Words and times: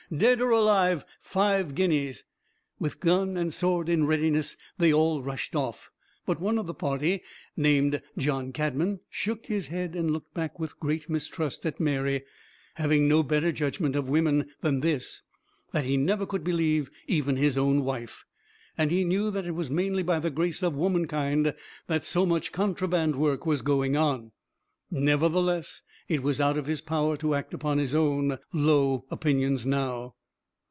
Dead 0.13 0.41
or 0.41 0.49
alive, 0.49 1.05
five 1.21 1.73
guineas!" 1.73 2.25
With 2.81 2.99
gun 2.99 3.37
and 3.37 3.53
sword 3.53 3.87
in 3.87 4.05
readiness, 4.05 4.57
they 4.77 4.91
all 4.91 5.21
rushed 5.21 5.55
off; 5.55 5.89
but 6.25 6.41
one 6.41 6.57
of 6.57 6.67
the 6.67 6.73
party, 6.73 7.21
named 7.55 8.01
John 8.17 8.51
Cadman, 8.51 8.99
shook 9.09 9.45
his 9.45 9.67
head 9.67 9.95
and 9.95 10.11
looked 10.11 10.33
back 10.33 10.59
with 10.59 10.77
great 10.81 11.09
mistrust 11.09 11.65
at 11.65 11.79
Mary, 11.79 12.25
having 12.73 13.07
no 13.07 13.23
better 13.23 13.53
judgment 13.53 13.95
of 13.95 14.09
women 14.09 14.49
than 14.59 14.81
this, 14.81 15.21
that 15.71 15.85
he 15.85 15.95
never 15.95 16.25
could 16.25 16.43
believe 16.43 16.91
even 17.07 17.37
his 17.37 17.57
own 17.57 17.85
wife. 17.85 18.25
And 18.77 18.91
he 18.91 19.05
knew 19.05 19.31
that 19.31 19.45
it 19.45 19.51
was 19.55 19.71
mainly 19.71 20.03
by 20.03 20.19
the 20.19 20.29
grace 20.29 20.61
of 20.61 20.75
womankind 20.75 21.53
that 21.87 22.03
so 22.03 22.25
much 22.25 22.51
contraband 22.51 23.15
work 23.15 23.45
was 23.45 23.61
going 23.61 23.95
on. 23.95 24.33
Nevertheless, 24.93 25.83
it 26.09 26.21
was 26.21 26.41
out 26.41 26.57
of 26.57 26.65
his 26.65 26.81
power 26.81 27.15
to 27.15 27.33
act 27.33 27.53
upon 27.53 27.77
his 27.77 27.95
own 27.95 28.37
low 28.51 29.05
opinions 29.09 29.65
now. 29.65 30.13